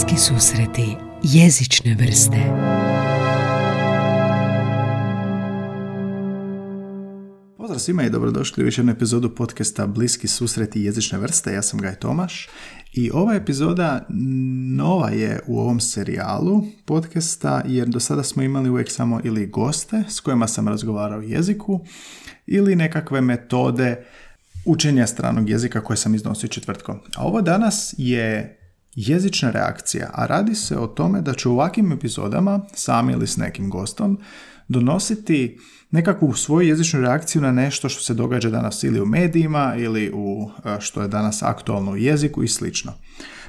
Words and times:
Bliski 0.00 0.18
susreti 0.18 0.96
jezične 1.22 1.94
vrste 1.94 2.36
Pozdrav 7.56 7.78
svima 7.78 8.02
i 8.02 8.10
dobrodošli 8.10 8.62
u 8.62 8.66
još 8.66 8.78
jednu 8.78 8.92
epizodu 8.92 9.34
podcasta 9.34 9.86
Bliski 9.86 10.28
susreti 10.28 10.82
jezične 10.82 11.18
vrste. 11.18 11.52
Ja 11.52 11.62
sam 11.62 11.80
Gaj 11.80 11.94
Tomaš 11.94 12.48
i 12.92 13.10
ova 13.14 13.34
epizoda 13.34 14.06
nova 14.76 15.10
je 15.10 15.40
u 15.46 15.60
ovom 15.60 15.80
serijalu 15.80 16.62
podcasta 16.84 17.62
jer 17.66 17.88
do 17.88 18.00
sada 18.00 18.22
smo 18.22 18.42
imali 18.42 18.70
uvijek 18.70 18.90
samo 18.90 19.20
ili 19.24 19.46
goste 19.46 20.04
s 20.08 20.20
kojima 20.20 20.48
sam 20.48 20.68
razgovarao 20.68 21.20
jeziku 21.20 21.80
ili 22.46 22.76
nekakve 22.76 23.20
metode 23.20 24.04
učenja 24.64 25.06
stranog 25.06 25.50
jezika 25.50 25.80
koje 25.80 25.96
sam 25.96 26.14
iznosio 26.14 26.48
četvrtkom. 26.48 26.98
A 27.16 27.24
ovo 27.24 27.42
danas 27.42 27.94
je 27.98 28.56
jezična 28.94 29.50
reakcija, 29.50 30.10
a 30.12 30.26
radi 30.26 30.54
se 30.54 30.78
o 30.78 30.86
tome 30.86 31.20
da 31.20 31.34
ću 31.34 31.50
u 31.50 31.54
ovakvim 31.54 31.92
epizodama, 31.92 32.60
sami 32.74 33.12
ili 33.12 33.26
s 33.26 33.36
nekim 33.36 33.70
gostom, 33.70 34.18
donositi 34.68 35.58
nekakvu 35.90 36.34
svoju 36.34 36.68
jezičnu 36.68 37.00
reakciju 37.00 37.42
na 37.42 37.52
nešto 37.52 37.88
što 37.88 38.02
se 38.02 38.14
događa 38.14 38.50
danas 38.50 38.82
ili 38.82 39.00
u 39.00 39.06
medijima 39.06 39.74
ili 39.78 40.10
u 40.14 40.50
e, 40.64 40.80
što 40.80 41.02
je 41.02 41.08
danas 41.08 41.42
aktualno 41.42 41.92
u 41.92 41.96
jeziku 41.96 42.42
i 42.42 42.48
slično. 42.48 42.92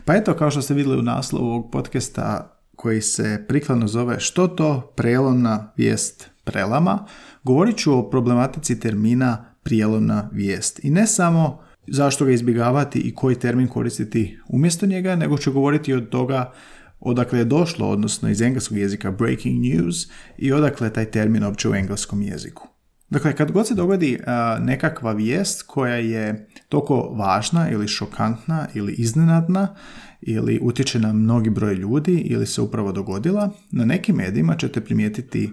Pa 0.06 0.16
eto, 0.16 0.34
kao 0.34 0.52
što 0.52 0.62
ste 0.62 0.74
vidjeli 0.74 1.00
u 1.00 1.04
naslovu 1.04 1.46
ovog 1.46 1.72
podcasta 1.72 2.58
koji 2.76 3.02
se 3.02 3.46
prikladno 3.48 3.88
zove 3.88 4.20
Što 4.20 4.48
to 4.48 4.94
prelomna 4.96 5.72
vijest 5.78 6.30
prelama, 6.44 7.06
govorit 7.44 7.78
ću 7.78 7.94
o 7.94 8.10
problematici 8.10 8.80
termina 8.80 9.46
prijelomna 9.64 10.30
vijest. 10.32 10.80
I 10.84 10.90
ne 10.90 11.08
samo 11.08 11.62
zašto 11.92 12.26
ga 12.26 12.32
izbjegavati 12.32 13.00
i 13.00 13.16
koji 13.16 13.36
termin 13.36 13.68
koristiti 13.68 14.40
umjesto 14.48 14.86
njega, 14.86 15.16
nego 15.16 15.38
ću 15.38 15.52
govoriti 15.52 15.94
od 15.94 16.10
toga 16.10 16.52
odakle 17.00 17.40
je 17.40 17.46
došlo, 17.46 17.90
odnosno 17.90 18.30
iz 18.30 18.42
engleskog 18.42 18.78
jezika 18.78 19.12
breaking 19.12 19.62
news 19.62 19.96
i 20.38 20.54
odakle 20.54 20.88
je 20.88 20.94
taj 20.94 21.06
termin 21.06 21.44
uopće 21.44 21.70
u 21.70 21.76
engleskom 21.76 22.22
jeziku. 22.22 22.68
Dakle, 23.10 23.36
kad 23.36 23.52
god 23.52 23.68
se 23.68 23.76
dogodi 23.76 24.20
nekakva 24.60 25.12
vijest 25.12 25.64
koja 25.68 25.96
je 25.96 26.48
toliko 26.70 26.96
važna 26.96 27.70
ili 27.72 27.88
šokantna 27.88 28.68
ili 28.74 28.94
iznenadna 28.94 29.76
ili 30.22 30.60
utječe 30.62 31.00
na 31.00 31.14
mnogi 31.14 31.50
broj 31.50 31.74
ljudi 31.74 32.16
ili 32.16 32.46
se 32.48 32.62
upravo 32.62 32.92
dogodila, 32.92 33.52
na 33.72 33.86
nekim 33.86 34.16
medijima 34.16 34.56
ćete 34.56 34.82
primijetiti 34.82 35.50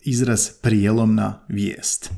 izraz 0.00 0.48
prijelomna 0.62 1.44
vijest. 1.48 2.12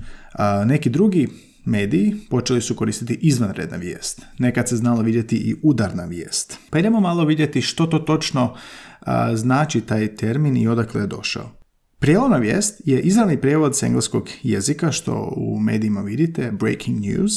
neki 0.67 0.91
drugi 0.91 1.29
mediji 1.65 2.15
počeli 2.31 2.61
su 2.61 2.77
koristiti 2.77 3.19
izvanredna 3.23 3.77
vijest. 3.77 4.23
Nekad 4.39 4.69
se 4.69 4.77
znalo 4.77 5.03
vidjeti 5.03 5.37
i 5.37 5.57
udarna 5.63 6.05
vijest. 6.05 6.59
Pa 6.71 6.79
idemo 6.79 7.01
malo 7.01 7.25
vidjeti 7.25 7.63
što 7.63 7.87
to 7.87 7.99
točno 7.99 8.55
znači 9.35 9.81
taj 9.81 10.17
termin 10.17 10.57
i 10.57 10.69
odakle 10.69 11.01
je 11.01 11.07
došao. 11.07 11.51
Prijelomna 11.99 12.37
vijest 12.37 12.81
je 12.85 13.01
izravni 13.01 13.41
prijevod 13.41 13.77
s 13.77 13.83
engleskog 13.83 14.29
jezika, 14.43 14.93
što 14.93 15.35
u 15.37 15.61
medijima 15.61 16.01
vidite, 16.01 16.53
breaking 16.53 17.01
news. 17.01 17.33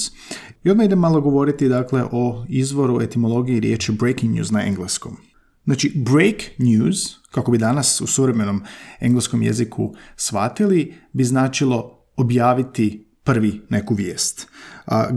I 0.64 0.70
odmah 0.70 0.86
idem 0.86 1.00
malo 1.00 1.22
govoriti 1.22 1.70
dakle, 1.70 2.04
o 2.12 2.46
izvoru 2.50 3.02
etimologiji 3.02 3.60
riječi 3.60 3.92
breaking 3.92 4.36
news 4.36 4.52
na 4.52 4.66
engleskom. 4.66 5.18
Znači, 5.66 5.94
break 5.96 6.36
news, 6.58 6.98
kako 7.32 7.52
bi 7.52 7.58
danas 7.58 8.02
u 8.02 8.08
suvremenom 8.08 8.64
engleskom 9.00 9.42
jeziku 9.42 9.96
shvatili, 10.16 10.94
bi 11.14 11.24
značilo 11.24 12.06
objaviti 12.16 13.07
prvi 13.28 13.62
neku 13.70 13.94
vijest. 13.94 14.48
A, 14.86 15.12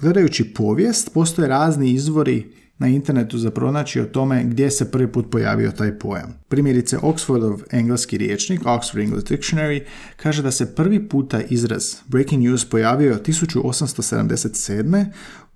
gledajući 0.00 0.54
povijest, 0.54 1.12
postoje 1.14 1.48
razni 1.48 1.90
izvori 1.90 2.46
na 2.78 2.88
internetu 2.88 3.38
za 3.38 3.50
pronaći 3.50 4.00
o 4.00 4.04
tome 4.04 4.44
gdje 4.44 4.70
se 4.70 4.90
prvi 4.90 5.12
put 5.12 5.30
pojavio 5.30 5.70
taj 5.70 5.98
pojam. 5.98 6.34
Primjerice, 6.48 6.98
Oxfordov 6.98 7.60
engleski 7.70 8.18
riječnik, 8.18 8.60
Oxford 8.62 9.02
English 9.02 9.32
Dictionary, 9.32 9.82
kaže 10.16 10.42
da 10.42 10.50
se 10.50 10.74
prvi 10.74 11.08
puta 11.08 11.40
izraz 11.42 11.94
breaking 12.06 12.42
news 12.42 12.64
pojavio 12.64 13.18
1877. 13.26 15.04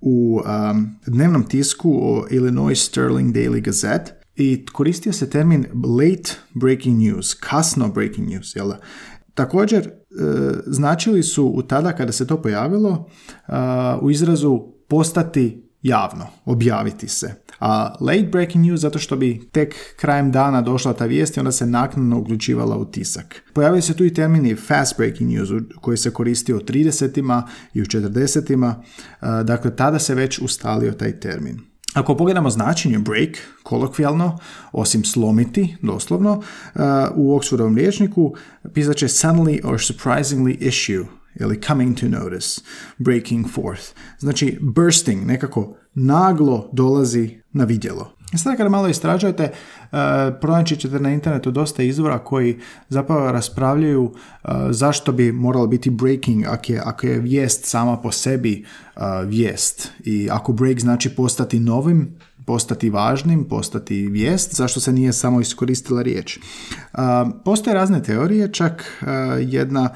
u 0.01 0.41
um, 0.71 0.95
dnevnom 1.05 1.43
tisku 1.43 1.99
o 2.01 2.25
Illinois 2.31 2.83
Sterling 2.83 3.35
Daily 3.35 3.61
Gazette 3.61 4.11
i 4.35 4.65
koristio 4.71 5.13
se 5.13 5.29
termin 5.29 5.65
late 5.97 6.33
breaking 6.53 6.97
news, 6.97 7.33
kasno 7.33 7.87
breaking 7.87 8.29
news, 8.29 8.55
jel 8.55 8.71
Također, 9.33 9.87
e, 9.87 9.91
značili 10.65 11.23
su 11.23 11.45
u 11.55 11.61
tada 11.61 11.95
kada 11.95 12.11
se 12.11 12.27
to 12.27 12.41
pojavilo 12.41 13.09
e, 13.47 13.51
u 14.01 14.11
izrazu 14.11 14.59
postati 14.87 15.71
javno, 15.81 16.27
objaviti 16.45 17.07
se. 17.07 17.33
A 17.59 17.95
late 17.99 18.27
breaking 18.31 18.65
news 18.65 18.79
zato 18.79 18.99
što 18.99 19.15
bi 19.15 19.49
tek 19.51 19.75
krajem 19.95 20.31
dana 20.31 20.61
došla 20.61 20.93
ta 20.93 21.05
vijest 21.05 21.37
i 21.37 21.39
onda 21.39 21.51
se 21.51 21.65
naknadno 21.65 22.19
uključivala 22.19 22.77
u 22.77 22.85
tisak. 22.85 23.43
Pojavili 23.53 23.81
se 23.81 23.93
tu 23.93 24.05
i 24.05 24.13
termini 24.13 24.55
fast 24.55 24.97
breaking 24.97 25.31
news 25.31 25.49
koji 25.81 25.97
se 25.97 26.11
koristio 26.13 26.57
u 26.57 26.59
30 26.59 27.43
i 27.73 27.81
u 27.81 27.85
40 27.85 28.73
e, 29.21 29.43
dakle 29.43 29.75
tada 29.75 29.99
se 29.99 30.15
već 30.15 30.39
ustalio 30.39 30.91
taj 30.91 31.19
termin. 31.19 31.70
Ako 31.93 32.17
pogledamo 32.17 32.49
značenje 32.49 32.99
break, 32.99 33.37
kolokvijalno, 33.63 34.37
osim 34.71 35.03
slomiti, 35.03 35.75
doslovno, 35.81 36.31
uh, 36.33 36.81
u 37.15 37.39
Oxfordovom 37.39 37.75
riječniku 37.75 38.35
pisat 38.73 38.95
će 38.95 39.07
suddenly 39.07 39.59
or 39.63 39.73
surprisingly 39.73 40.57
issue, 40.67 41.05
ili 41.39 41.61
coming 41.61 41.99
to 41.99 42.07
notice, 42.07 42.61
breaking 42.97 43.47
forth. 43.53 43.83
Znači, 44.19 44.57
bursting, 44.61 45.25
nekako 45.25 45.75
naglo 45.93 46.69
dolazi 46.73 47.41
na 47.51 47.63
vidjelo. 47.63 48.20
Sada 48.37 48.57
kada 48.57 48.69
malo 48.69 48.87
istražujete, 48.87 49.51
uh, 49.91 49.97
pronaći 50.41 50.75
ćete 50.75 50.99
na 50.99 51.09
internetu 51.09 51.51
dosta 51.51 51.83
izvora 51.83 52.19
koji 52.19 52.59
zapravo 52.89 53.31
raspravljaju 53.31 54.03
uh, 54.03 54.51
zašto 54.69 55.11
bi 55.11 55.31
moralo 55.31 55.67
biti 55.67 55.89
breaking 55.89 56.45
ako 56.45 56.71
je, 56.73 56.81
ako 56.85 57.07
je 57.07 57.19
vijest 57.19 57.65
sama 57.65 57.97
po 57.97 58.11
sebi 58.11 58.65
uh, 58.95 59.01
vijest. 59.25 59.91
I 60.03 60.29
ako 60.31 60.53
break 60.53 60.79
znači 60.79 61.09
postati 61.09 61.59
novim, 61.59 62.15
postati 62.45 62.89
važnim, 62.89 63.43
postati 63.43 64.07
vijest, 64.07 64.55
zašto 64.55 64.79
se 64.79 64.91
nije 64.91 65.13
samo 65.13 65.41
iskoristila 65.41 66.01
riječ. 66.01 66.39
Postoje 67.45 67.73
razne 67.73 68.03
teorije, 68.03 68.53
čak 68.53 69.03
jedna 69.39 69.89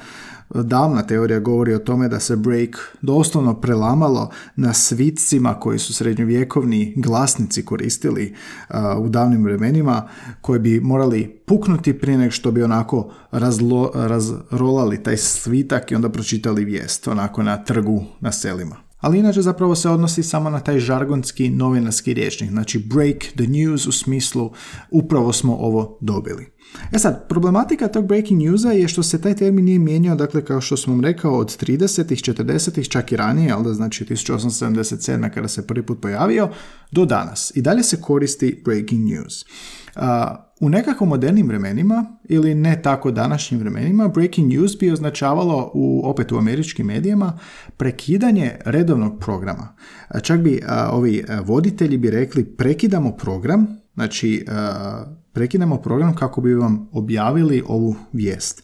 davna 0.54 1.02
teorija 1.02 1.40
govori 1.40 1.74
o 1.74 1.78
tome 1.78 2.08
da 2.08 2.20
se 2.20 2.36
break 2.36 2.96
doslovno 3.02 3.60
prelamalo 3.60 4.30
na 4.56 4.72
svitcima 4.72 5.54
koji 5.54 5.78
su 5.78 5.94
srednjovjekovni 5.94 6.94
glasnici 6.96 7.64
koristili 7.64 8.34
u 8.98 9.08
davnim 9.08 9.44
vremenima 9.44 10.08
koji 10.40 10.60
bi 10.60 10.80
morali 10.80 11.42
puknuti 11.46 11.98
prije 11.98 12.18
nego 12.18 12.30
što 12.30 12.50
bi 12.50 12.62
onako 12.62 13.12
razlo, 13.30 13.90
razrolali 13.94 15.02
taj 15.02 15.16
svitak 15.16 15.90
i 15.90 15.94
onda 15.94 16.08
pročitali 16.08 16.64
vijest 16.64 17.08
onako 17.08 17.42
na 17.42 17.64
trgu 17.64 18.04
na 18.20 18.32
selima. 18.32 18.85
Ali 19.06 19.18
inače 19.18 19.42
zapravo 19.42 19.74
se 19.74 19.90
odnosi 19.90 20.22
samo 20.22 20.50
na 20.50 20.60
taj 20.60 20.78
žargonski 20.78 21.50
novinarski 21.50 22.14
rječnik, 22.14 22.50
znači 22.50 22.78
break 22.78 23.16
the 23.18 23.46
news 23.48 23.86
u 23.86 23.92
smislu 23.92 24.50
upravo 24.90 25.32
smo 25.32 25.56
ovo 25.56 25.98
dobili. 26.00 26.46
E 26.92 26.98
sad, 26.98 27.28
problematika 27.28 27.88
tog 27.88 28.06
breaking 28.06 28.42
newsa 28.42 28.68
je 28.68 28.88
što 28.88 29.02
se 29.02 29.20
taj 29.20 29.36
termin 29.36 29.64
nije 29.64 29.78
mijenjao, 29.78 30.16
dakle 30.16 30.44
kao 30.44 30.60
što 30.60 30.76
sam 30.76 30.92
vam 30.92 31.00
rekao, 31.00 31.38
od 31.38 31.46
30-ih, 31.46 32.18
40-ih, 32.18 32.88
čak 32.88 33.12
i 33.12 33.16
ranije, 33.16 33.52
ali 33.52 33.64
da 33.64 33.74
znači 33.74 34.04
1877. 34.04 35.30
kada 35.30 35.48
se 35.48 35.66
prvi 35.66 35.86
put 35.86 36.00
pojavio, 36.00 36.48
do 36.92 37.04
danas. 37.04 37.52
I 37.54 37.62
dalje 37.62 37.82
se 37.82 38.00
koristi 38.00 38.62
breaking 38.64 39.04
news. 39.04 39.44
u 40.60 40.68
nekako 40.68 41.04
modernim 41.04 41.48
vremenima, 41.48 42.18
ili 42.24 42.54
ne 42.54 42.82
tako 42.82 43.10
današnjim 43.10 43.60
vremenima, 43.60 44.08
breaking 44.08 44.52
news 44.52 44.78
bi 44.78 44.90
označavalo, 44.90 45.70
u, 45.74 46.02
opet 46.04 46.32
u 46.32 46.38
američkim 46.38 46.86
medijima, 46.86 47.38
prekidanje 47.76 48.52
redovnog 48.64 49.20
programa. 49.20 49.76
čak 50.22 50.40
bi 50.40 50.62
ovi 50.90 51.24
voditelji 51.44 51.98
bi 51.98 52.10
rekli 52.10 52.44
prekidamo 52.44 53.12
program, 53.12 53.66
znači 53.94 54.44
prekidamo 55.36 55.76
program 55.76 56.14
kako 56.14 56.40
bi 56.40 56.54
vam 56.54 56.88
objavili 56.92 57.62
ovu 57.68 57.94
vijest. 58.12 58.62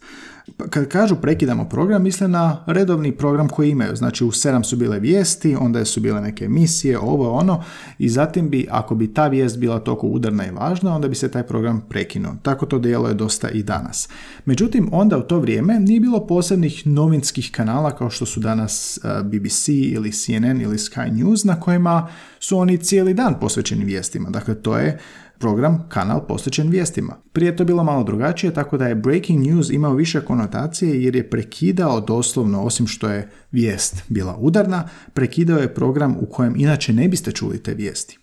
Pa 0.57 0.67
kad 0.67 0.87
kažu 0.87 1.15
prekidamo 1.15 1.69
program, 1.69 2.03
misle 2.03 2.27
na 2.27 2.63
redovni 2.67 3.11
program 3.11 3.49
koji 3.49 3.69
imaju. 3.69 3.95
Znači 3.95 4.23
u 4.25 4.31
7 4.31 4.63
su 4.63 4.77
bile 4.77 4.99
vijesti, 4.99 5.55
onda 5.55 5.85
su 5.85 6.01
bile 6.01 6.21
neke 6.21 6.45
emisije, 6.45 6.99
ovo 6.99 7.31
ono 7.31 7.63
i 7.97 8.09
zatim 8.09 8.49
bi, 8.49 8.67
ako 8.71 8.95
bi 8.95 9.13
ta 9.13 9.27
vijest 9.27 9.59
bila 9.59 9.79
toliko 9.79 10.07
udarna 10.07 10.47
i 10.47 10.51
važna, 10.51 10.95
onda 10.95 11.07
bi 11.07 11.15
se 11.15 11.31
taj 11.31 11.43
program 11.43 11.81
prekinuo. 11.89 12.35
Tako 12.41 12.65
to 12.65 12.79
djeluje 12.79 13.13
dosta 13.13 13.49
i 13.49 13.63
danas. 13.63 14.09
Međutim, 14.45 14.89
onda 14.91 15.17
u 15.17 15.21
to 15.21 15.39
vrijeme 15.39 15.79
nije 15.79 15.99
bilo 15.99 16.27
posebnih 16.27 16.87
novinskih 16.87 17.51
kanala 17.51 17.95
kao 17.95 18.09
što 18.09 18.25
su 18.25 18.39
danas 18.39 18.99
eh, 19.03 19.23
BBC 19.23 19.67
ili 19.67 20.11
CNN 20.11 20.61
ili 20.61 20.77
Sky 20.77 21.11
News 21.11 21.43
na 21.43 21.59
kojima 21.59 22.07
su 22.39 22.57
oni 22.57 22.77
cijeli 22.77 23.13
dan 23.13 23.39
posvećeni 23.39 23.85
vijestima. 23.85 24.29
Dakle, 24.29 24.55
to 24.55 24.77
je 24.77 24.99
program, 25.39 25.85
kanal 25.89 26.27
posvećen 26.27 26.69
vijestima. 26.69 27.15
Prije 27.33 27.49
je 27.49 27.55
to 27.55 27.65
bilo 27.65 27.83
malo 27.83 28.03
drugačije, 28.03 28.53
tako 28.53 28.77
da 28.77 28.87
je 28.87 28.95
breaking 28.95 29.47
news 29.47 29.69
imao 29.69 29.93
više 29.93 30.21
konotacije 30.21 31.03
jer 31.03 31.15
je 31.15 31.29
prekidao 31.29 32.01
doslovno, 32.01 32.63
osim 32.63 32.87
što 32.87 33.09
je 33.09 33.29
vijest 33.51 34.03
bila 34.07 34.37
udarna, 34.39 34.89
prekidao 35.13 35.59
je 35.59 35.73
program 35.73 36.17
u 36.19 36.25
kojem 36.25 36.55
inače 36.57 36.93
ne 36.93 37.07
biste 37.07 37.31
čuli 37.31 37.63
te 37.63 37.73
vijesti. 37.73 38.19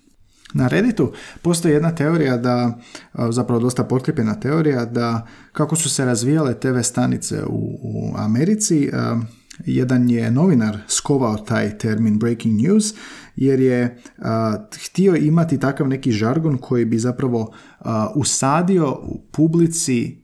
Na 0.54 0.68
Redditu 0.68 1.12
postoji 1.42 1.74
jedna 1.74 1.94
teorija 1.94 2.36
da, 2.36 2.78
zapravo 3.30 3.60
dosta 3.60 3.84
potkripljena 3.84 4.40
teorija, 4.40 4.84
da 4.84 5.26
kako 5.52 5.76
su 5.76 5.90
se 5.90 6.04
razvijale 6.04 6.54
TV 6.54 6.80
stanice 6.82 7.44
u, 7.44 7.78
u 7.82 8.14
Americi, 8.16 8.90
jedan 9.66 10.10
je 10.10 10.30
novinar 10.30 10.78
skovao 10.88 11.36
taj 11.36 11.78
termin 11.78 12.18
breaking 12.18 12.62
news 12.62 12.94
jer 13.36 13.60
je 13.60 13.98
htio 14.84 15.16
imati 15.16 15.58
takav 15.58 15.88
neki 15.88 16.12
žargon 16.12 16.58
koji 16.58 16.84
bi 16.84 16.98
zapravo 16.98 17.52
usadio 18.14 18.90
u 18.90 19.20
publici 19.30 20.20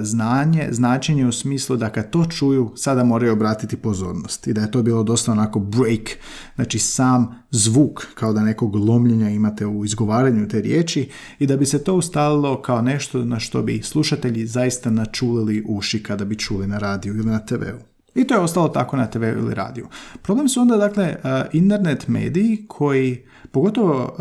znanje, 0.00 0.68
značenje 0.70 1.26
u 1.26 1.32
smislu 1.32 1.76
da 1.76 1.90
kad 1.90 2.10
to 2.10 2.24
čuju 2.24 2.72
sada 2.76 3.04
moraju 3.04 3.32
obratiti 3.32 3.76
pozornost 3.76 4.46
i 4.46 4.52
da 4.52 4.60
je 4.60 4.70
to 4.70 4.82
bilo 4.82 5.02
dosta 5.02 5.32
onako 5.32 5.60
break, 5.60 6.10
znači 6.54 6.78
sam 6.78 7.42
zvuk 7.50 8.06
kao 8.14 8.32
da 8.32 8.42
nekog 8.42 8.76
lomljenja 8.76 9.30
imate 9.30 9.66
u 9.66 9.84
izgovaranju 9.84 10.48
te 10.48 10.60
riječi 10.60 11.10
i 11.38 11.46
da 11.46 11.56
bi 11.56 11.66
se 11.66 11.84
to 11.84 11.94
ustalilo 11.94 12.62
kao 12.62 12.82
nešto 12.82 13.24
na 13.24 13.38
što 13.38 13.62
bi 13.62 13.82
slušatelji 13.82 14.46
zaista 14.46 14.90
načulili 14.90 15.64
uši 15.68 16.02
kada 16.02 16.24
bi 16.24 16.38
čuli 16.38 16.66
na 16.66 16.78
radiju 16.78 17.14
ili 17.14 17.26
na 17.26 17.38
TV-u. 17.38 17.91
I 18.14 18.24
to 18.24 18.34
je 18.34 18.40
ostalo 18.40 18.68
tako 18.68 18.96
na 18.96 19.06
TV 19.06 19.22
ili 19.22 19.54
radiju. 19.54 19.88
Problem 20.22 20.48
su 20.48 20.60
onda 20.60 20.76
dakle 20.76 21.16
internet 21.52 22.08
mediji 22.08 22.64
koji, 22.68 23.22
pogotovo 23.50 24.16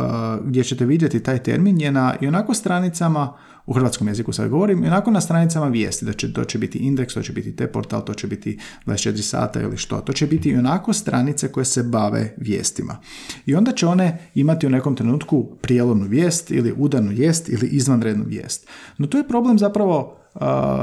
gdje 0.46 0.64
ćete 0.64 0.86
vidjeti 0.86 1.24
taj 1.24 1.44
termin, 1.44 1.82
je 1.82 1.92
na 1.92 2.16
i 2.22 2.28
onako 2.28 2.54
stranicama 2.54 3.34
u 3.66 3.74
hrvatskom 3.74 4.08
jeziku 4.08 4.34
sad 4.34 4.50
govorim, 4.50 4.84
i 4.84 4.88
onako 4.88 5.12
na 5.12 5.22
stranicama 5.22 5.68
vijesti, 5.68 6.06
da 6.06 6.14
će, 6.14 6.34
to 6.34 6.44
će 6.44 6.58
biti 6.58 6.78
indeks, 6.78 7.14
to 7.14 7.22
će 7.22 7.34
biti 7.34 7.56
te 7.56 7.68
portal, 7.68 8.06
to 8.06 8.14
će 8.14 8.28
biti 8.28 8.60
24 8.86 9.22
sata 9.22 9.62
ili 9.62 9.78
što, 9.78 10.02
to 10.02 10.14
će 10.14 10.28
biti 10.28 10.50
i 10.50 10.56
onako 10.56 10.94
stranice 10.94 11.52
koje 11.52 11.66
se 11.66 11.84
bave 11.84 12.34
vijestima. 12.38 12.98
I 13.46 13.56
onda 13.56 13.72
će 13.72 13.88
one 13.88 14.30
imati 14.36 14.68
u 14.68 14.70
nekom 14.70 14.96
trenutku 14.96 15.46
prijelomnu 15.62 16.06
vijest 16.08 16.52
ili 16.52 16.74
udarnu 16.78 17.10
vijest 17.10 17.50
ili 17.50 17.68
izvanrednu 17.68 18.24
vijest. 18.28 18.68
No 18.98 19.08
tu 19.08 19.18
je 19.18 19.28
problem 19.28 19.60
zapravo 19.60 20.21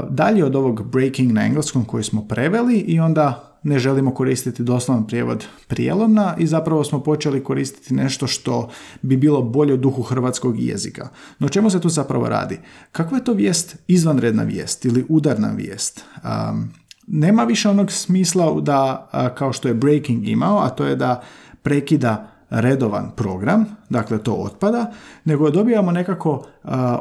dalje 0.09 0.45
od 0.45 0.55
ovog 0.55 0.91
breaking 0.91 1.31
na 1.31 1.45
engleskom 1.45 1.85
koji 1.85 2.03
smo 2.03 2.27
preveli 2.27 2.79
i 2.79 2.99
onda 2.99 3.45
ne 3.63 3.79
želimo 3.79 4.13
koristiti 4.13 4.63
doslovan 4.63 5.07
prijevod 5.07 5.45
prijelomna 5.67 6.35
i 6.37 6.47
zapravo 6.47 6.83
smo 6.83 7.03
počeli 7.03 7.43
koristiti 7.43 7.93
nešto 7.93 8.27
što 8.27 8.69
bi 9.01 9.17
bilo 9.17 9.41
bolje 9.41 9.73
u 9.73 9.77
duhu 9.77 10.01
hrvatskog 10.01 10.59
jezika. 10.59 11.09
No 11.39 11.49
čemu 11.49 11.69
se 11.69 11.81
tu 11.81 11.89
zapravo 11.89 12.29
radi? 12.29 12.59
Kakva 12.91 13.17
je 13.17 13.23
to 13.23 13.33
vijest 13.33 13.77
izvanredna 13.87 14.43
vijest 14.43 14.85
ili 14.85 15.05
udarna 15.09 15.47
vijest? 15.47 16.05
Um, 16.23 16.73
nema 17.07 17.43
više 17.43 17.69
onog 17.69 17.91
smisla 17.91 18.61
da, 18.61 19.09
kao 19.37 19.53
što 19.53 19.67
je 19.67 19.73
breaking 19.73 20.27
imao, 20.27 20.59
a 20.59 20.69
to 20.69 20.85
je 20.85 20.95
da 20.95 21.21
prekida 21.63 22.31
redovan 22.49 23.11
program, 23.15 23.65
dakle 23.89 24.23
to 24.23 24.33
otpada, 24.33 24.91
nego 25.25 25.49
dobijamo 25.49 25.91
nekako 25.91 26.45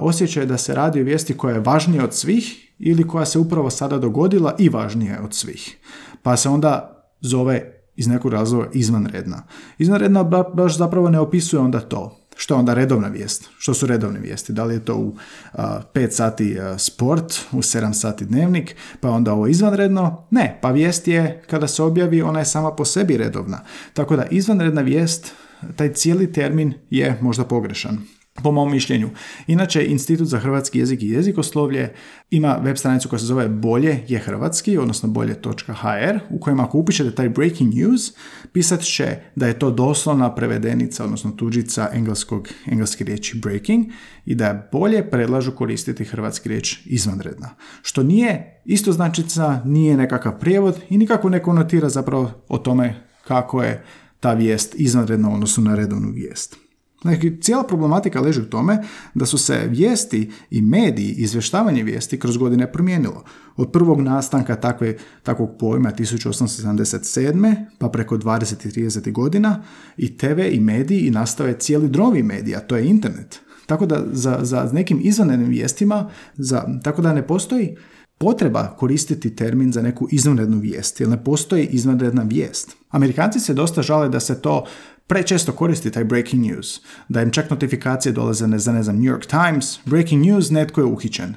osjećaj 0.00 0.46
da 0.46 0.58
se 0.58 0.74
radi 0.74 1.00
o 1.00 1.04
vijesti 1.04 1.36
koja 1.36 1.54
je 1.54 1.60
važnija 1.60 2.04
od 2.04 2.14
svih 2.14 2.72
ili 2.78 3.08
koja 3.08 3.26
se 3.26 3.38
upravo 3.38 3.70
sada 3.70 3.98
dogodila 3.98 4.54
i 4.58 4.68
važnija 4.68 5.20
od 5.24 5.34
svih 5.34 5.78
pa 6.22 6.36
se 6.36 6.48
onda 6.48 7.04
zove 7.20 7.82
iz 7.96 8.08
nekog 8.08 8.32
razloga 8.32 8.68
izvanredna. 8.72 9.42
Izvanredna 9.78 10.22
baš 10.54 10.76
zapravo 10.76 11.10
ne 11.10 11.20
opisuje 11.20 11.60
onda 11.60 11.80
to. 11.80 12.27
Što 12.40 12.56
onda 12.56 12.74
redovna 12.74 13.08
vijest? 13.08 13.48
Što 13.58 13.74
su 13.74 13.86
redovne 13.86 14.20
vijesti? 14.20 14.52
Da 14.52 14.64
li 14.64 14.74
je 14.74 14.84
to 14.84 14.94
u 14.94 15.06
uh, 15.08 15.60
5 15.94 16.10
sati 16.10 16.56
sport, 16.78 17.40
u 17.52 17.56
7 17.56 17.92
sati 17.92 18.24
dnevnik, 18.24 18.76
pa 19.00 19.10
onda 19.10 19.32
ovo 19.32 19.46
izvanredno? 19.46 20.26
Ne, 20.30 20.58
pa 20.62 20.70
vijest 20.70 21.08
je 21.08 21.42
kada 21.50 21.68
se 21.68 21.82
objavi, 21.82 22.22
ona 22.22 22.38
je 22.38 22.44
sama 22.44 22.72
po 22.72 22.84
sebi 22.84 23.16
redovna. 23.16 23.60
Tako 23.92 24.16
da 24.16 24.26
izvanredna 24.30 24.80
vijest, 24.80 25.32
taj 25.76 25.92
cijeli 25.92 26.32
termin 26.32 26.74
je 26.90 27.18
možda 27.20 27.44
pogrešan 27.44 27.98
po 28.42 28.52
mom 28.52 28.70
mišljenju. 28.70 29.10
Inače, 29.46 29.86
Institut 29.86 30.28
za 30.28 30.38
hrvatski 30.38 30.78
jezik 30.78 31.02
i 31.02 31.08
jezikoslovlje 31.08 31.92
ima 32.30 32.58
web 32.62 32.76
stranicu 32.76 33.08
koja 33.08 33.18
se 33.18 33.26
zove 33.26 33.48
bolje 33.48 34.04
je 34.08 34.18
hrvatski, 34.18 34.78
odnosno 34.78 35.08
bolje.hr, 35.08 36.18
u 36.30 36.40
kojem 36.40 36.60
ako 36.60 36.78
upišete 36.78 37.14
taj 37.14 37.28
breaking 37.28 37.74
news, 37.74 38.12
pisat 38.52 38.80
će 38.80 39.16
da 39.36 39.46
je 39.46 39.58
to 39.58 39.70
doslovna 39.70 40.34
prevedenica, 40.34 41.04
odnosno 41.04 41.30
tuđica 41.30 41.88
engleskog, 41.92 42.48
engleske 42.66 43.04
riječi 43.04 43.38
breaking 43.38 43.86
i 44.26 44.34
da 44.34 44.46
je 44.46 44.68
bolje 44.72 45.10
predlažu 45.10 45.52
koristiti 45.52 46.04
hrvatski 46.04 46.48
riječ 46.48 46.80
izvanredna. 46.86 47.50
Što 47.82 48.02
nije 48.02 48.60
isto 48.64 48.92
značica, 48.92 49.62
nije 49.64 49.96
nekakav 49.96 50.38
prijevod 50.38 50.80
i 50.90 50.98
nikako 50.98 51.28
ne 51.28 51.42
konotira 51.42 51.88
zapravo 51.88 52.30
o 52.48 52.58
tome 52.58 53.04
kako 53.26 53.62
je 53.62 53.84
ta 54.20 54.32
vijest 54.32 54.74
izvanredna 54.78 55.30
u 55.30 55.34
odnosu 55.34 55.60
na 55.60 55.74
redovnu 55.74 56.10
vijest. 56.10 56.67
Znači, 57.02 57.38
cijela 57.40 57.62
problematika 57.62 58.20
leži 58.20 58.40
u 58.40 58.50
tome 58.50 58.82
da 59.14 59.26
su 59.26 59.38
se 59.38 59.66
vijesti 59.68 60.30
i 60.50 60.62
mediji, 60.62 61.14
izvještavanje 61.18 61.82
vijesti 61.82 62.18
kroz 62.18 62.36
godine 62.36 62.72
promijenilo. 62.72 63.24
Od 63.56 63.72
prvog 63.72 64.00
nastanka 64.00 64.56
takve, 64.56 64.96
takvog 65.22 65.50
pojma 65.58 65.92
1877. 65.92 67.54
pa 67.78 67.88
preko 67.88 68.18
20. 68.18 68.66
i 68.66 68.84
30. 68.84 69.12
godina 69.12 69.62
i 69.96 70.16
TV 70.16 70.40
i 70.50 70.60
mediji 70.60 71.00
i 71.00 71.10
nastave 71.10 71.52
cijeli 71.58 71.88
drovi 71.88 72.22
medija, 72.22 72.60
to 72.60 72.76
je 72.76 72.86
internet. 72.86 73.40
Tako 73.66 73.86
da 73.86 74.04
za, 74.12 74.38
za 74.42 74.70
nekim 74.72 75.00
izvanrednim 75.02 75.48
vijestima, 75.48 76.10
za, 76.36 76.64
tako 76.82 77.02
da 77.02 77.12
ne 77.12 77.26
postoji 77.26 77.76
potreba 78.18 78.76
koristiti 78.76 79.36
termin 79.36 79.72
za 79.72 79.82
neku 79.82 80.08
izvanrednu 80.10 80.58
vijest, 80.58 81.00
jer 81.00 81.08
ne 81.08 81.24
postoji 81.24 81.66
izvanredna 81.66 82.22
vijest. 82.22 82.76
Amerikanci 82.90 83.40
se 83.40 83.54
dosta 83.54 83.82
žale 83.82 84.08
da 84.08 84.20
se 84.20 84.42
to 84.42 84.64
prečesto 85.08 85.52
koristi 85.52 85.90
taj 85.90 86.04
breaking 86.04 86.46
news, 86.46 86.80
da 87.08 87.22
im 87.22 87.30
čak 87.30 87.50
notifikacije 87.50 88.12
dolaze 88.12 88.46
za 88.58 88.72
ne 88.72 88.82
znam 88.82 88.96
New 88.96 89.14
York 89.14 89.26
Times, 89.26 89.78
breaking 89.84 90.26
news, 90.26 90.50
netko 90.50 90.80
je 90.80 90.84
uhićen. 90.84 91.34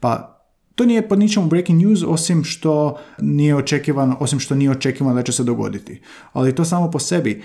Pa 0.00 0.30
to 0.74 0.84
nije 0.84 1.08
pod 1.08 1.18
ničemu 1.18 1.46
breaking 1.46 1.82
news 1.82 2.02
osim 2.06 2.44
što 2.44 2.98
nije 3.18 3.56
očekivano, 3.56 4.16
osim 4.20 4.40
što 4.40 4.54
nije 4.54 4.70
očekivano 4.70 5.14
da 5.14 5.22
će 5.22 5.32
se 5.32 5.44
dogoditi. 5.44 6.00
Ali 6.32 6.54
to 6.54 6.64
samo 6.64 6.90
po 6.90 6.98
sebi 6.98 7.42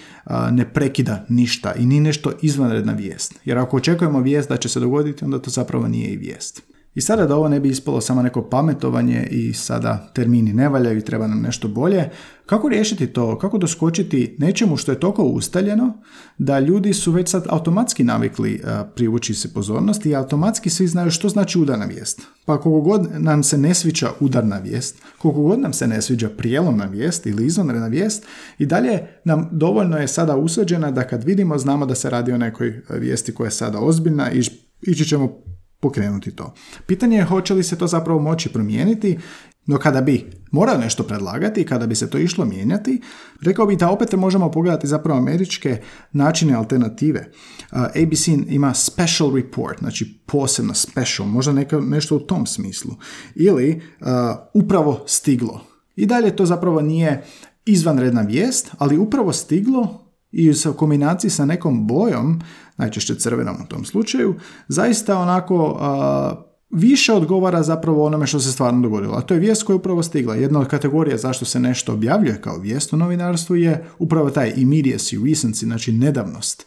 ne 0.51 0.73
prekida 0.73 1.25
ništa 1.29 1.73
i 1.73 1.85
ni 1.85 1.99
nešto 1.99 2.31
izvanredna 2.41 2.93
vijest. 2.93 3.39
Jer 3.45 3.57
ako 3.57 3.77
očekujemo 3.77 4.19
vijest 4.19 4.49
da 4.49 4.57
će 4.57 4.69
se 4.69 4.79
dogoditi, 4.79 5.25
onda 5.25 5.39
to 5.39 5.49
zapravo 5.49 5.87
nije 5.87 6.09
i 6.09 6.17
vijest. 6.17 6.63
I 6.99 7.01
sada 7.01 7.25
da 7.25 7.35
ovo 7.35 7.47
ne 7.47 7.59
bi 7.59 7.69
ispalo 7.69 8.01
samo 8.01 8.21
neko 8.21 8.41
pametovanje 8.41 9.27
i 9.31 9.53
sada 9.53 10.09
termini 10.13 10.53
ne 10.53 10.69
valjaju 10.69 10.97
i 10.97 11.05
treba 11.05 11.27
nam 11.27 11.41
nešto 11.41 11.67
bolje, 11.67 12.09
kako 12.45 12.69
riješiti 12.69 13.07
to? 13.07 13.37
Kako 13.37 13.57
doskočiti 13.57 14.35
nečemu 14.39 14.77
što 14.77 14.91
je 14.91 14.99
toliko 14.99 15.23
ustaljeno 15.23 15.93
da 16.37 16.59
ljudi 16.59 16.93
su 16.93 17.11
već 17.11 17.29
sad 17.29 17.45
automatski 17.49 18.03
navikli 18.03 18.61
privući 18.95 19.33
se 19.33 19.53
pozornosti 19.53 20.09
i 20.09 20.15
automatski 20.15 20.69
svi 20.69 20.87
znaju 20.87 21.11
što 21.11 21.29
znači 21.29 21.59
udarna 21.59 21.85
vijest. 21.85 22.21
Pa 22.45 22.59
koliko 22.59 22.81
god 22.81 23.07
nam 23.17 23.43
se 23.43 23.57
ne 23.57 23.73
sviđa 23.73 24.09
udarna 24.19 24.57
vijest, 24.57 25.01
koliko 25.17 25.41
god 25.41 25.59
nam 25.59 25.73
se 25.73 25.87
ne 25.87 26.01
sviđa 26.01 26.29
prijelomna 26.29 26.85
vijest 26.85 27.25
ili 27.25 27.45
izvanredna 27.45 27.87
vijest, 27.87 28.25
i 28.57 28.65
dalje 28.65 28.99
nam 29.25 29.49
dovoljno 29.51 29.97
je 29.97 30.07
sada 30.07 30.35
usađena 30.37 30.91
da 30.91 31.07
kad 31.07 31.23
vidimo 31.23 31.57
znamo 31.57 31.85
da 31.85 31.95
se 31.95 32.09
radi 32.09 32.31
o 32.31 32.37
nekoj 32.37 32.81
vijesti 32.89 33.33
koja 33.33 33.47
je 33.47 33.51
sada 33.51 33.79
ozbiljna 33.79 34.31
i 34.31 34.41
ići 34.81 35.05
ćemo 35.05 35.43
pokrenuti 35.79 36.35
to. 36.35 36.53
Pitanje 36.85 37.17
je 37.17 37.23
hoće 37.23 37.53
li 37.53 37.63
se 37.63 37.77
to 37.77 37.87
zapravo 37.87 38.19
moći 38.19 38.49
promijeniti, 38.49 39.17
no 39.65 39.77
kada 39.77 40.01
bi 40.01 40.31
morao 40.51 40.77
nešto 40.77 41.03
predlagati, 41.03 41.65
kada 41.65 41.87
bi 41.87 41.95
se 41.95 42.09
to 42.09 42.17
išlo 42.17 42.45
mijenjati, 42.45 43.01
rekao 43.41 43.65
bih 43.65 43.77
da 43.77 43.89
opet 43.89 44.13
možemo 44.13 44.51
pogledati 44.51 44.87
zapravo 44.87 45.19
američke 45.19 45.81
načine 46.11 46.53
alternative. 46.53 47.31
ABC 47.71 48.27
ima 48.27 48.73
special 48.73 49.35
report, 49.35 49.79
znači 49.79 50.19
posebno 50.25 50.73
special, 50.73 51.27
možda 51.27 51.53
neka, 51.53 51.79
nešto 51.79 52.15
u 52.15 52.19
tom 52.19 52.45
smislu. 52.45 52.95
Ili 53.35 53.81
upravo 54.53 55.03
stiglo. 55.07 55.61
I 55.95 56.05
dalje 56.05 56.35
to 56.35 56.45
zapravo 56.45 56.81
nije 56.81 57.23
izvanredna 57.65 58.21
vijest, 58.21 58.71
ali 58.77 58.97
upravo 58.97 59.33
stiglo 59.33 60.08
i 60.31 60.51
u 60.51 60.73
kombinaciji 60.73 61.31
sa 61.31 61.45
nekom 61.45 61.87
bojom, 61.87 62.41
najčešće 62.77 63.15
crvenom 63.15 63.55
u 63.65 63.67
tom 63.67 63.85
slučaju, 63.85 64.35
zaista 64.67 65.19
onako 65.19 65.79
više 66.69 67.13
odgovara 67.13 67.63
zapravo 67.63 68.05
onome 68.05 68.27
što 68.27 68.39
se 68.39 68.51
stvarno 68.51 68.81
dogodilo. 68.81 69.13
A 69.13 69.21
to 69.21 69.33
je 69.33 69.39
vijest 69.39 69.63
koja 69.63 69.73
je 69.73 69.77
upravo 69.77 70.03
stigla. 70.03 70.35
Jedna 70.35 70.59
od 70.59 70.67
kategorija 70.67 71.17
zašto 71.17 71.45
se 71.45 71.59
nešto 71.59 71.93
objavljuje 71.93 72.41
kao 72.41 72.57
vijest 72.57 72.93
u 72.93 72.97
novinarstvu 72.97 73.55
je 73.55 73.85
upravo 73.99 74.29
taj 74.29 74.53
immediacy, 74.55 75.23
recency, 75.23 75.63
znači 75.63 75.91
nedavnost. 75.91 76.65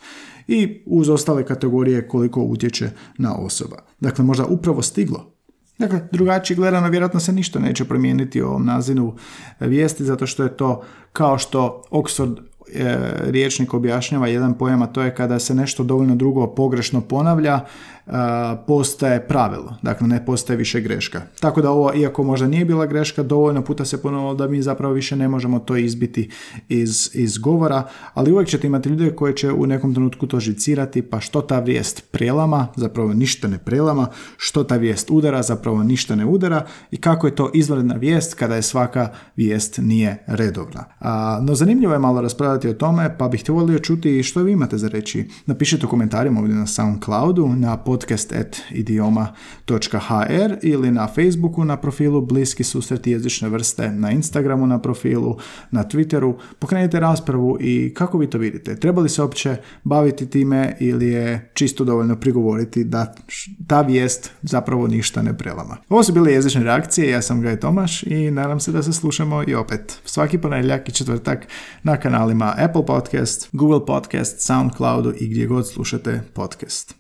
I 0.49 0.83
uz 0.87 1.09
ostale 1.09 1.45
kategorije 1.45 2.09
koliko 2.09 2.41
utječe 2.41 2.91
na 3.19 3.37
osoba. 3.37 3.77
Dakle, 4.01 4.25
možda 4.25 4.45
upravo 4.45 4.83
stiglo. 4.83 5.33
Dakle, 5.79 6.09
drugačije 6.13 6.57
gledano, 6.57 6.89
vjerojatno 6.89 7.21
se 7.21 7.33
ništa 7.33 7.59
neće 7.59 7.85
promijeniti 7.85 8.43
u 8.43 8.47
ovom 8.47 8.67
nazinu 8.67 9.17
vijesti, 9.61 10.05
zato 10.05 10.27
što 10.27 10.43
je 10.43 10.57
to 10.57 10.83
kao 11.13 11.39
što 11.39 11.83
Oxford 11.91 12.37
riječnik 13.21 13.75
objašnjava 13.75 14.29
jedan 14.29 14.55
pojam, 14.55 14.83
a 14.83 14.87
to 14.87 15.03
je 15.03 15.15
kada 15.15 15.39
se 15.39 15.55
nešto 15.55 15.85
dovoljno 15.85 16.15
drugo 16.15 16.47
pogrešno 16.47 17.01
ponavlja, 17.01 17.61
postaje 18.67 19.29
pravilo, 19.29 19.75
dakle 19.83 20.09
ne 20.09 20.27
postaje 20.27 20.57
više 20.57 20.81
greška. 20.81 21.21
Tako 21.41 21.63
da 21.63 21.71
ovo, 21.71 21.95
iako 21.95 22.23
možda 22.23 22.49
nije 22.49 22.65
bila 22.65 22.87
greška, 22.87 23.23
dovoljno 23.23 23.63
puta 23.63 23.85
se 23.85 24.03
ponovilo 24.03 24.35
da 24.35 24.49
mi 24.49 24.63
zapravo 24.63 24.95
više 24.95 25.17
ne 25.17 25.29
možemo 25.29 25.59
to 25.59 25.77
izbiti 25.77 26.31
iz, 26.69 27.11
iz 27.15 27.39
govora, 27.39 27.89
ali 28.15 28.33
uvijek 28.33 28.49
ćete 28.49 28.67
imati 28.67 28.89
ljude 28.89 29.17
koji 29.17 29.35
će 29.35 29.53
u 29.53 29.67
nekom 29.67 29.95
trenutku 29.95 30.27
to 30.27 30.41
žicirati, 30.41 31.03
pa 31.03 31.21
što 31.21 31.41
ta 31.41 31.61
vijest 31.61 32.11
prelama, 32.11 32.69
zapravo 32.77 33.13
ništa 33.15 33.49
ne 33.49 33.59
prelama, 33.59 34.07
što 34.37 34.65
ta 34.65 34.77
vijest 34.77 35.11
udara, 35.11 35.43
zapravo 35.43 35.83
ništa 35.83 36.15
ne 36.15 36.27
udara 36.27 36.67
i 36.91 36.97
kako 36.97 37.27
je 37.27 37.35
to 37.35 37.51
izvanredna 37.55 37.95
vijest 37.95 38.35
kada 38.35 38.57
je 38.57 38.63
svaka 38.63 39.09
vijest 39.37 39.79
nije 39.83 40.25
redovna. 40.27 40.85
A, 41.01 41.41
no 41.43 41.55
zanimljivo 41.55 41.93
je 41.93 41.99
malo 41.99 42.21
raspravljati 42.21 42.62
o 42.69 42.75
tome, 42.75 43.19
pa 43.19 43.29
bih 43.29 43.45
volio 43.49 43.79
čuti 43.79 44.23
što 44.23 44.43
vi 44.43 44.53
imate 44.53 44.79
za 44.79 44.89
reći. 44.89 45.29
Napišite 45.47 45.87
u 45.87 45.89
komentarima 45.89 46.41
ovdje 46.41 46.57
na 46.57 46.67
SoundCloudu, 46.67 47.49
na 47.49 47.77
podcast.idioma.hr 47.77 50.57
ili 50.63 50.91
na 50.91 51.07
Facebooku 51.07 51.65
na 51.65 51.77
profilu 51.77 52.21
Bliski 52.21 52.65
susret 52.65 53.07
jezične 53.07 53.49
vrste, 53.49 53.91
na 53.91 54.11
Instagramu 54.11 54.67
na 54.67 54.79
profilu, 54.79 55.37
na 55.71 55.85
Twitteru. 55.85 56.35
Pokrenite 56.59 57.01
raspravu 57.01 57.57
i 57.61 57.95
kako 57.95 58.19
vi 58.19 58.31
to 58.31 58.39
vidite? 58.39 58.77
Treba 58.77 59.03
li 59.03 59.09
se 59.09 59.23
uopće 59.23 59.57
baviti 59.85 60.31
time 60.31 60.77
ili 60.81 61.09
je 61.09 61.51
čisto 61.55 61.85
dovoljno 61.85 62.17
prigovoriti 62.17 62.85
da 62.85 63.15
ta 63.67 63.81
vijest 63.81 64.31
zapravo 64.43 64.87
ništa 64.87 65.23
ne 65.23 65.39
prelama? 65.39 65.77
Ovo 65.89 66.03
su 66.03 66.13
bile 66.13 66.33
jezične 66.33 66.63
reakcije, 66.63 67.11
ja 67.11 67.23
sam 67.23 67.41
Gaj 67.41 67.61
Tomaš 67.61 68.03
i 68.03 68.31
nadam 68.31 68.61
se 68.61 68.73
da 68.73 68.83
se 68.83 68.93
slušamo 68.93 69.45
i 69.47 69.55
opet 69.55 70.01
svaki 70.05 70.39
ponedjeljak 70.39 70.89
i 70.89 70.93
četvrtak 70.93 71.47
na 71.83 71.97
kanalima 71.97 72.52
Apple 72.59 72.83
Podcast, 72.83 73.49
Google 73.53 73.87
Podcast, 73.87 74.41
Soundcloudu 74.41 75.13
i 75.21 75.29
gdje 75.29 75.47
god 75.47 75.67
slušate 75.67 76.21
podcast. 76.35 76.91